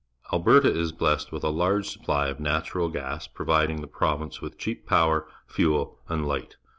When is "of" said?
2.29-2.39